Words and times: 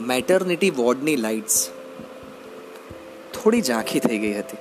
Maternity 0.00 0.70
વોર્ડની 0.70 1.16
lights 1.16 1.70
થોડી 3.34 3.60
ઝાંખી 3.60 4.00
થઈ 4.00 4.18
ગઈ 4.18 4.32
હતી. 4.32 4.56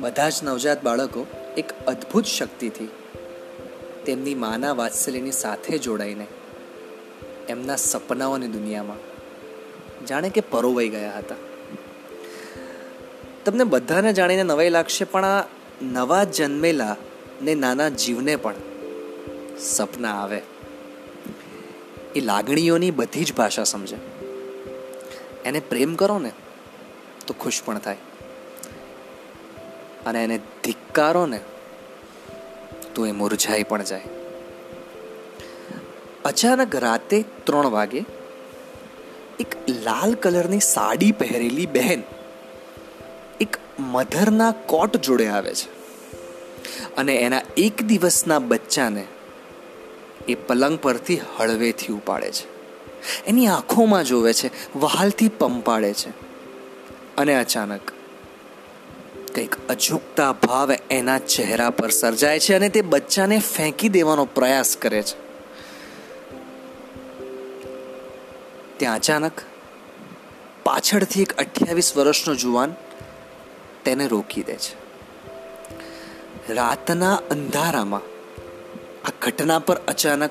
બધા 0.00 0.28
જ 0.28 0.32
નવજાત 0.42 0.82
બાળકો 0.82 1.26
એક 1.56 1.72
અદ્ભુત 1.86 2.24
શક્તિથી 2.24 2.88
તેમની 4.06 4.34
માના 4.34 4.72
વાત્સલ્યની 4.72 5.32
સાથે 5.32 5.78
જોડાઈને 5.78 6.26
એમના 7.48 7.76
સપનાઓની 7.76 8.46
દુનિયામાં 8.46 8.96
જાણે 10.06 10.30
કે 10.30 10.40
પરોવાઈ 10.40 10.88
ગયા 10.88 11.18
હતા. 11.18 11.34
તમને 13.44 13.64
બધાને 13.64 14.12
જાણીને 14.12 14.42
નવાઈ 14.42 14.70
લાગશે, 14.70 15.04
પણ 15.04 15.24
આ 15.24 15.59
નવા 15.82 16.24
જન્મેલા 16.24 16.96
ને 17.42 17.54
નાના 17.54 17.88
જીવને 17.88 18.36
પણ 18.36 18.54
સપના 19.58 20.22
આવે. 20.22 20.42
એ 22.16 22.20
લાગણીઓની 22.20 22.90
બધી 22.90 23.24
જ 23.24 23.34
ભાષા 23.34 23.64
સમજે. 23.64 23.96
એને 25.44 25.60
પ્રેમ 25.60 25.94
કરો 25.94 26.18
ને 26.18 26.32
તો 27.26 27.34
ખુશ 27.34 27.62
પણ 27.64 27.78
થાય. 27.78 27.96
અને 30.06 30.24
એને 30.24 30.40
ધિક્કારો 30.64 31.26
ને 31.26 31.40
તો 32.94 33.06
એ 33.06 33.12
મુરઝાઈ 33.12 33.62
પણ 33.62 33.82
જાય. 33.82 34.00
અચાનક 36.24 36.76
રાતે 36.76 37.24
ત્રણ 37.44 37.66
વાગે 37.66 38.04
એક 39.40 39.54
લાલ 39.68 40.14
કલરની 40.14 40.60
સાડી 40.60 41.12
પહેરેલી 41.12 41.66
બહેન 41.66 42.02
મધરના 43.80 44.52
કોટ 44.52 44.96
જોડે 44.96 45.26
આવે 45.26 45.54
છે. 45.54 45.80
અને 46.96 47.14
એના 47.14 47.40
એક 47.56 47.82
દિવસના 47.82 48.38
બચ્ચાને 48.38 49.06
એ 50.28 50.34
પલંગ 50.34 50.78
પરથી 50.78 51.20
હળવેથી 51.36 51.92
ઉપાડે 51.92 52.32
છે. 52.32 52.60
એની 53.26 53.46
આંખોમાં 53.46 54.04
જોવે 54.04 54.32
છે, 54.32 54.78
વહાલથી 54.78 55.28
પંપાડે 55.28 55.92
છે. 55.92 56.10
અને 57.16 57.40
અચાનક 57.40 57.80
કંઈક 59.34 59.68
અજુકતા 59.68 60.32
ભાવ 60.32 60.72
એના 60.90 61.18
ચહેરા 61.18 61.70
પર 61.70 61.88
સર્જાય 61.88 62.38
છે 62.38 62.54
અને 62.54 62.68
તે 62.68 62.82
બચ્ચાને 62.82 63.38
ફેંકી 63.38 63.88
દેવાનો 63.88 64.24
પ્રયાસ 64.24 64.76
કરે 64.76 65.02
છે. 65.02 65.30
ત્યાં 68.76 68.96
અચાનક 68.96 69.32
પાછળથી 70.64 71.22
એક 71.22 71.32
અઠ્યાવીસ 71.32 71.96
વર્ષનો 71.96 72.34
જુવાન 72.34 72.74
તેને 73.84 74.08
રોકી 74.08 74.42
દે 74.42 74.54
છે. 74.54 74.90
રાતના 76.54 77.14
અંધારામાં 77.14 78.00
આ 79.08 79.12
ઘટના 79.20 79.58
પર 79.58 79.76
અચાનક 79.76 80.30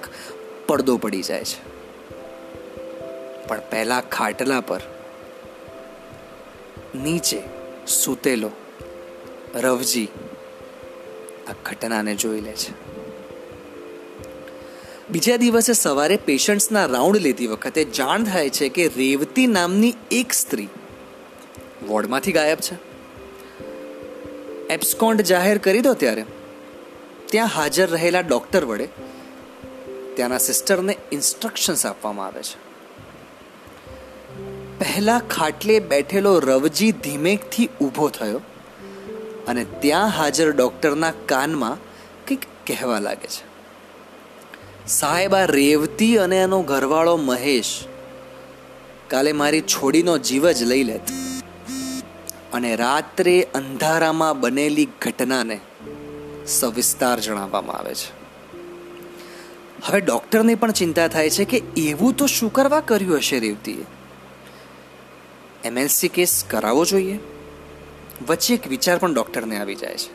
પડદો 0.67 0.97
પડી 0.97 1.21
જાય 1.21 1.43
છે. 1.43 1.69
પણ 3.47 3.61
પહેલા 3.71 4.01
ખાટલા 4.01 4.61
પર 4.61 4.81
નીચે 6.95 7.41
સૂતેલો 7.87 8.51
રવજી 9.55 10.07
આ 11.47 11.53
ઘટનાને 11.63 12.15
જોઈ 12.15 12.41
લે 12.41 12.51
છે. 12.51 12.89
બીજા 15.09 15.35
દિવસે 15.35 15.73
સવારે 15.73 16.17
પેશન્ટ્સના 16.17 16.85
રાઉન્ડ 16.85 17.17
લેતી 17.17 17.47
વખતે 17.47 17.83
જાણ 17.83 18.23
થાય 18.23 18.49
છે 18.49 18.69
કે 18.69 18.87
રેવતી 18.87 19.47
નામની 19.47 19.93
એક 20.11 20.33
સ્ત્રી 20.33 20.67
વોર્ડમાંથી 21.87 22.31
ગાયબ 22.31 22.57
છે. 22.57 22.88
એબ્સકોન્ડ 24.69 25.21
જાહેર 25.21 25.57
કરી 25.57 25.81
દો 25.81 25.93
ત્યારે. 25.93 26.25
ત્યાં 27.25 27.47
હાજર 27.47 27.89
રહેલા 27.89 28.19
ડૉક્ટર 28.19 28.65
વડે 28.65 28.87
ત્યાંના 30.15 30.37
સિસ્ટરને 30.37 30.97
ઇન્સ્ટ્રક્શન્સ 31.11 31.85
આપવામાં 31.85 32.25
આવે 32.25 32.43
છે. 32.43 32.69
પહેલા 34.79 35.19
ખાટલે 35.19 35.79
બેઠેલો 35.79 36.39
રવજી 36.39 36.91
ધીમેકથી 36.91 37.69
ઊભો 37.81 38.09
થયો 38.09 38.41
અને 39.47 39.65
ત્યાં 39.79 40.07
હાજર 40.07 40.51
ડૉક્ટરના 40.51 41.13
કાનમાં 41.25 41.75
કંઈક 42.27 42.43
કહેવા 42.67 42.99
લાગે 42.99 43.27
છે. 43.27 43.49
સાહેબ, 44.87 45.35
આ 45.35 45.45
રેવતી 45.45 46.17
અને 46.17 46.41
એનો 46.41 46.61
ઘરવાળો 46.61 47.17
મહેશ 47.17 47.85
કાલે 49.07 49.31
મારી 49.31 49.61
છોડીનો 49.61 50.17
જીવ 50.17 50.51
જ 50.51 50.63
લઈ 50.63 50.83
લેત. 50.83 51.28
અને 52.59 52.75
રાત્રે 52.75 53.47
અંધારામાં 53.53 54.39
બનેલી 54.39 54.87
ઘટનાને 55.01 55.59
સવિસ્તાર 56.47 57.19
જણાવવામાં 57.19 57.75
આવે 57.75 57.95
છે. 57.95 58.11
હવે 59.83 59.99
ડૉક્ટરને 59.99 60.55
પણ 60.55 60.71
ચિંતા 60.71 61.07
થાય 61.07 61.29
છે 61.29 61.45
કે 61.45 61.61
એવું 61.77 62.13
તો 62.13 62.27
શું 62.27 62.53
કરવા 62.53 62.79
કર્યું 62.79 63.17
હશે 63.17 63.39
રેવતીએ? 63.39 63.85
એમએલસી 65.63 66.07
કેસ 66.07 66.45
કરાવવો 66.49 66.85
જોઈએ? 66.85 67.19
વચ્ચે 68.27 68.53
એક 68.53 68.67
વિચાર 68.67 68.97
પણ 68.97 69.13
ડૉક્ટરને 69.13 69.59
આવી 69.59 69.75
જાય 69.75 69.97
છે. 69.97 70.13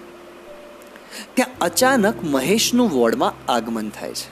ત્યાં 1.34 1.48
અચાનક 1.60 2.24
મહેશનું 2.24 2.90
વોર્ડમાં 2.90 3.52
આગમન 3.52 3.88
થાય 3.88 4.12
છે. 4.12 4.30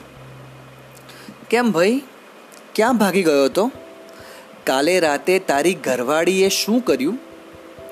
કેમ 1.50 1.72
ભાઈ? 1.72 2.02
ક્યાં 2.74 2.98
ભાગી 2.98 3.22
ગયો 3.22 3.44
હતો? 3.44 3.70
કાલે 4.64 5.00
રાતે 5.00 5.38
તારી 5.38 5.74
ઘરવાળીએ 5.74 6.48
શું 6.48 6.84
કર્યું? 6.84 7.31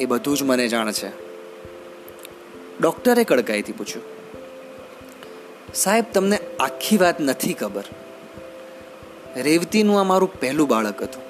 એ 0.01 0.05
બધું 0.05 0.37
જ 0.37 0.43
મને 0.43 0.69
જાણ 0.69 0.93
છે. 0.93 1.09
ડૉક્ટરે 2.81 3.25
કડકાઈથી 3.25 3.73
પૂછ્યું. 3.73 4.05
સાહેબ, 5.75 6.05
તમને 6.15 6.39
આખી 6.61 6.97
વાત 6.97 7.21
નથી 7.21 7.53
ખબર. 7.53 7.85
રેવતીનું 9.37 10.01
આ 10.01 10.03
મારું 10.03 10.41
પહેલું 10.41 10.69
બાળક 10.69 11.03
હતું. 11.03 11.23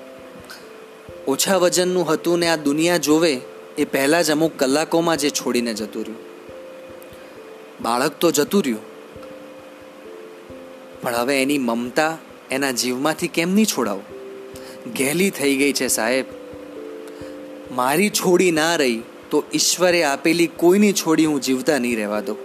ઓછા 1.27 1.57
વજનનું 1.57 2.13
હતું 2.13 2.39
ને 2.39 2.49
આ 2.49 2.57
દુનિયા 2.57 2.97
જોવે 2.97 3.41
એ 3.79 3.85
પહેલાં 3.85 4.25
જ 4.25 4.31
અમુક 4.31 4.59
કલાકોમાં 4.59 5.17
જે 5.17 5.31
છોડીને 5.31 5.75
જતું 5.75 6.03
રહ્યું. 6.03 6.19
બાળક 7.83 8.13
તો 8.13 8.31
જતું 8.31 8.63
રહ્યું. 8.63 8.81
પણ 11.01 11.15
હવે 11.15 11.43
એની 11.43 11.59
મમતા 11.59 12.19
એના 12.51 12.71
જીવમાંથી 12.71 13.29
કેમ 13.29 13.55
નહીં 13.55 13.67
છોડાવું? 13.67 14.05
ઘેલી 14.93 15.31
થઈ 15.31 15.57
ગઈ 15.57 15.73
છે 15.73 15.87
સાહેબ. 15.87 16.40
મારી 17.73 18.11
છોડી 18.11 18.51
ના 18.51 18.77
રહી, 18.77 19.03
તો 19.31 19.45
ઈશ્વરે 19.55 20.03
આપેલી 20.05 20.47
કોઈની 20.47 20.93
છોડી 20.93 21.27
હું 21.27 21.41
જીવતા 21.41 21.79
નહીં 21.79 21.97
રહેવા 21.97 22.21
દઉં. 22.21 22.37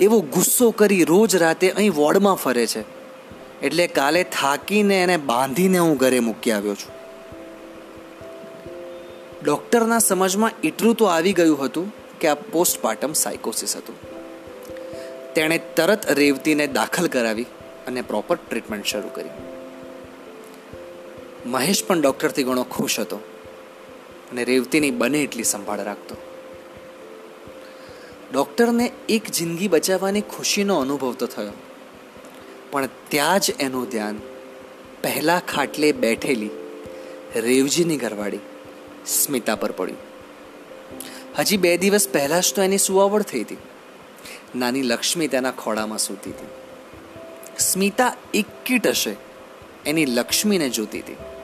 એવો 0.00 0.20
ગુસ્સો 0.20 0.70
કરી 0.70 1.04
રોજ 1.04 1.36
રાતે 1.36 1.70
અહીં 1.70 1.94
વોર્ડમાં 1.94 2.34
ફરે 2.34 2.66
છે. 2.66 2.84
એટલે 3.62 3.86
કાલે 3.86 4.22
થાકીને 4.22 5.02
એને 5.02 5.16
બાંધીને 5.16 5.78
હું 5.78 5.96
ઘરે 5.96 6.20
મૂકી 6.20 6.50
આવ્યો 6.50 6.74
છું. 6.74 6.96
ડૉક્ટરના 9.44 9.98
સમજમાં 9.98 10.50
એટલું 10.64 10.94
તો 10.94 11.04
આવી 11.04 11.32
ગયું 11.32 11.64
હતું 11.64 11.92
કે 12.20 12.28
આ 12.28 12.34
પોસ્ટપાર્ટમ 12.34 13.12
સાયકોસિસ 13.12 13.76
હતું. 13.76 13.94
તેણે 15.34 15.60
તરત 15.76 16.10
રેવતીને 16.10 16.66
દાખલ 16.66 17.06
કરાવી 17.06 17.42
અને 17.86 18.02
પ્રોપર 18.02 18.36
ટ્રીટમેન્ટ 18.36 18.86
શરૂ 18.86 19.08
કરી. 19.14 19.28
મહેશ 21.46 21.84
પણ 21.86 22.00
ડૉક્ટરથી 22.00 22.42
ઘણો 22.42 22.62
ખુશ 22.62 23.00
હતો. 23.00 23.20
અને 24.32 24.44
રેવતીની 24.44 24.90
બને 24.90 25.18
એટલી 25.18 25.44
સંભાળ 25.44 25.80
રાખતો. 25.80 26.16
ડૉક્ટરને 28.32 28.92
એક 29.08 29.30
જિંદગી 29.30 29.68
બચાવવાની 29.68 30.20
ખુશીનો 30.20 30.78
અનુભવ 30.78 31.12
તો 31.12 31.26
થયો. 31.26 31.52
પણ 32.70 32.88
ત્યાં 33.08 33.40
જ 33.40 33.50
એનું 33.60 33.88
ધ્યાન 33.88 34.18
પહેલાં 35.02 35.46
ખાટલે 35.46 35.92
બેઠેલી 35.92 36.50
રેવજીની 37.36 37.96
ઘરવાળી 37.96 38.38
સ્મિતા 39.06 39.54
પર 39.54 39.72
પડ્યું. 39.72 39.98
હજી 41.38 41.56
બે 41.56 41.76
દિવસ 41.76 42.08
પહેલાં 42.08 42.42
જ 42.42 42.54
તો 42.54 42.62
એની 42.62 42.78
સુવાવડ 42.78 43.22
થઈ 43.22 43.40
હતી. 43.40 43.56
નાની 44.56 44.82
લક્ષ્મી 44.82 45.28
તેના 45.28 45.50
ખોળામાં 45.50 45.98
સૂતી 45.98 46.30
હતી. 46.30 46.46
સ્મિતા 47.58 48.16
એકીટ 48.34 48.86
હશે, 48.86 49.16
એની 49.86 50.06
લક્ષ્મીને 50.06 50.68
જોતી 50.68 50.98
હતી. 50.98 51.35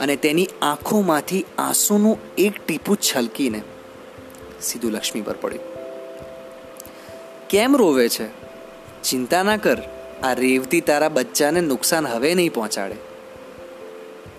અને 0.00 0.16
તેની 0.16 0.48
આંખોમાંથી 0.62 1.44
આંસુનું 1.58 2.18
એક 2.38 2.66
ટીપું 2.66 2.96
છલકીને 2.96 3.62
સીધું 4.62 4.92
લક્ષ્મી 4.92 5.22
પર 5.22 5.34
પડ્યું. 5.36 5.62
કેમ 7.48 7.76
રોવે 7.76 8.08
છે? 8.08 8.26
ચિંતા 9.02 9.42
ના 9.42 9.56
કર. 9.56 9.78
આ 10.22 10.32
રેવતી 10.32 10.80
તારા 10.80 11.08
બચ્ચાને 11.08 11.60
નુકસાન 11.60 12.06
હવે 12.06 12.34
નહીં 12.34 12.52
પહોંચાડે. 12.52 12.94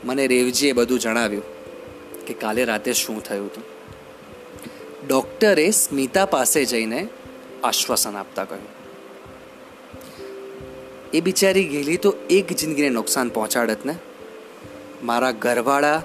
મને 0.04 0.28
રેવજીએ 0.28 0.72
બધું 0.72 1.00
જણાવ્યું 1.00 1.44
કે 2.26 2.34
કાલે 2.34 2.66
રાતે 2.66 2.94
શું 2.94 3.24
થયું 3.24 3.46
હતું. 3.46 3.64
ડૉક્ટરે 5.08 5.72
સ્મિતા 5.72 6.26
પાસે 6.26 6.66
જઈને 6.66 7.08
આશ્વાસન 7.64 8.16
આપતા 8.16 8.44
કહ્યું. 8.44 8.68
એ 11.14 11.22
બિચારી 11.22 11.64
ગયેલી 11.64 11.98
તો 11.98 12.14
એક 12.30 12.54
જિંદગીને 12.54 12.90
નુકસાન 12.90 13.30
પહોંચાડત 13.30 13.86
ને? 13.86 13.96
મારા 15.03 15.31
ઘરવાળા 15.31 16.03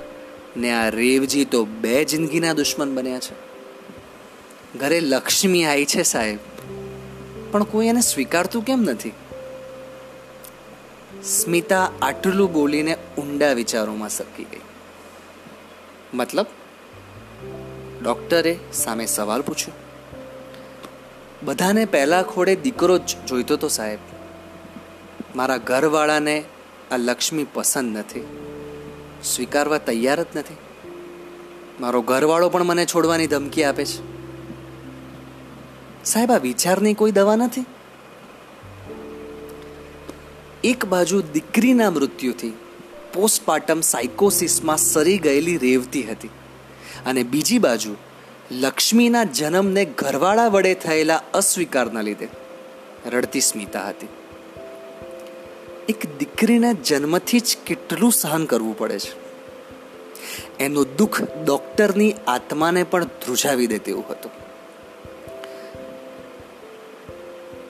ને 0.56 0.72
આ 0.72 0.88
રેવજી 0.88 1.44
તો 1.44 1.64
બે 1.64 2.04
જિંદગીના 2.04 2.52
દુશ્મન 2.52 2.94
બન્યા 2.94 3.18
છે. 3.18 3.46
ઘરે 4.78 5.00
લક્ષ્મી 5.00 5.64
આવી 5.64 5.86
છે 5.86 6.02
સાહેબ, 6.02 6.38
પણ 7.52 7.62
કોઈ 7.62 7.86
એને 7.86 8.00
સ્વીકારતું 8.00 8.64
કેમ 8.64 8.80
નથી? 8.80 9.12
સ્મિતા 11.24 11.90
આટલું 12.02 12.52
બોલીને 12.52 12.96
ઊંડા 13.18 13.52
વિચારોમાં 13.52 14.08
સરકી 14.08 14.44
ગઈ. 14.44 14.60
મતલબ? 16.14 16.46
ડોક્ટરે 18.02 18.58
સામે 18.72 19.06
સવાલ 19.06 19.42
પૂછ્યો. 19.42 19.74
બધાને 21.42 21.84
પહેલા 21.84 22.22
ખોડે 22.22 22.56
દીકરો 22.56 22.98
જ 22.98 23.16
જોઈતો 23.26 23.56
તો 23.56 23.68
સાહેબ. 23.68 23.98
મારા 25.36 25.56
ઘરવાળાને 25.56 26.44
આ 26.92 26.96
લક્ષ્મી 26.96 27.46
પસંદ 27.54 27.98
નથી. 27.98 28.45
સ્વીકારવા 29.26 29.78
તૈયાર 29.78 30.22
જ 30.22 30.26
નથી. 30.36 30.56
મારો 31.80 32.02
ઘરવાળો 32.02 32.48
પણ 32.48 32.64
મને 32.64 32.86
છોડવાની 32.86 33.26
ધમકી 33.26 33.64
આપે 33.64 33.84
છે. 33.84 34.16
સાહેબ, 36.04 36.32
આ 36.32 36.36
વિચારની 36.36 36.94
કોઈ 36.94 37.12
દવા 37.12 37.36
નથી? 37.36 37.64
એક 40.64 40.84
બાજુ 40.84 41.22
દીકરીના 41.22 41.90
મૃત્યુથી 41.90 42.52
પોસ્ટપાર્ટમ 43.14 43.80
સાયકોસિસમાં 43.80 44.76
સરી 44.76 45.18
ગયેલી 45.18 45.56
રેવતી 45.56 46.02
હતી 46.02 46.28
અને 47.06 47.22
બીજી 47.22 47.58
બાજુ 47.58 47.96
લક્ષ્મીના 48.50 49.24
જન્મને 49.24 49.84
ઘરવાળા 49.84 50.48
વડે 50.48 50.74
થયેલા 50.74 51.22
અસ્વીકારના 51.34 52.00
લીધે 52.00 52.28
રડતી 53.06 53.40
સ્મિતા 53.40 53.88
હતી. 53.88 54.08
એક 55.88 56.18
દીકરીના 56.18 56.72
જન્મથી 56.72 57.40
જ 57.40 57.56
કેટલું 57.66 58.12
સહન 58.12 58.44
કરવું 58.44 58.78
પડે 58.78 58.98
છે. 58.98 59.26
એનું 60.58 60.96
દુઃખ 60.96 61.22
ડોક્ટરની 61.22 62.14
આત્માને 62.26 62.84
પણ 62.84 63.04
ધ્રુજાવી 63.04 63.66
દે 63.66 63.78
તેવું 63.78 64.04
હતું. 64.10 64.30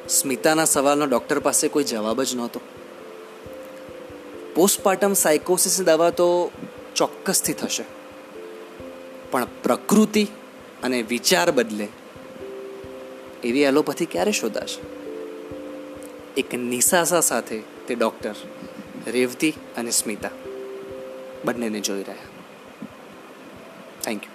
સ્મિતાના 0.08 0.64
સવાલનો 0.64 1.06
ડોક્ટર 1.06 1.38
પાસે 1.38 1.68
કોઈ 1.68 1.84
જવાબ 1.84 2.22
જ 2.22 2.34
નહોતો. 2.34 2.60
પોસ્ટપાર્ટમ 4.54 5.12
સાયકોસિસની 5.12 5.84
દવા 5.84 6.10
તો 6.10 6.50
ચોક્કસથી 6.96 7.52
થશે. 7.52 7.84
પણ 9.30 9.46
પ્રકૃતિ 9.62 10.26
અને 10.82 11.02
વિચાર 11.02 11.50
બદલે 11.50 11.88
એવી 13.44 13.62
એલોપેથી 13.62 14.06
ક્યારે 14.06 14.32
શોધાશે? 14.32 14.86
એક 16.36 16.54
નિશાસા 16.54 17.20
સાથે 17.20 17.75
તે 17.88 17.94
ડૉક્ટર 17.94 18.34
રેવતી 19.06 19.54
અને 19.76 19.90
સ્મિતા 19.90 20.30
બંનેને 21.44 21.80
જોઈ 21.80 22.02
રહ્યા. 22.02 22.24
Thank 24.02 24.22
you 24.22 24.34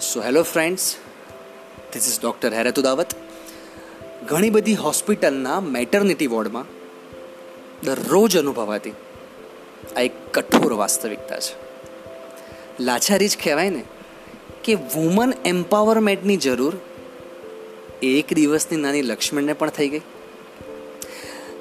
so 0.00 0.22
hello 0.22 0.42
friends 0.42 0.96
this 1.92 2.08
is 2.08 2.20
doctor 2.20 2.54
હેરતુ 2.54 2.82
દાવત 2.82 3.14
ઘણી 4.28 4.50
બધી 4.50 4.74
હોસ્પિટલના 4.74 5.60
મેટર્નિટી 5.60 6.26
વોર્ડમાં 6.26 6.64
દરરોજ 7.84 8.36
અનુભવાતી 8.36 8.92
આ 9.96 10.00
એક 10.00 10.12
કઠોર 10.34 10.72
વાસ્તવિકતા 10.72 11.40
છે. 11.40 11.54
લાચારી 12.80 13.28
જ 13.28 13.36
કહેવાય 13.44 13.70
ને 13.70 13.84
કે 14.64 14.74
વુમન 14.74 15.32
એમ્પાવરમેન્ટની 15.44 16.36
જરૂર 16.36 16.76
એક 18.02 18.32
દિવસની 18.32 18.76
નાની 18.76 19.02
લક્ષ્મણને 19.02 19.52
પણ 19.52 19.70
થઈ 19.70 19.88
ગઈ. 19.88 20.00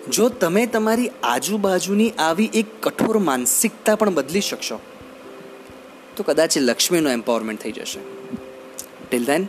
જો 0.10 0.30
તમે 0.30 0.66
તમારી 0.66 1.12
આજુબાજુની 1.24 2.12
આવી 2.12 2.50
એક 2.54 2.66
કઠોર 2.82 3.18
માનસિકતા 3.18 3.96
પણ 3.96 4.14
બદલી 4.14 4.42
શકશો, 4.42 4.80
તો 6.18 6.24
કદાચ 6.24 6.58
લક્ષ્મીનું 6.58 7.12
એમ્પાવરમેન્ટ 7.12 7.62
થઈ 7.62 7.72
જશે. 7.72 8.00
Till 9.10 9.26
then 9.26 9.48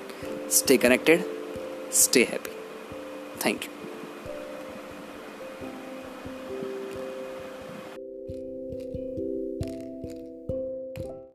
stay 0.51 0.77
connected 0.77 1.21
stay 1.93 2.23
happy 2.25 2.53
thank 3.41 3.63
you 3.63 3.82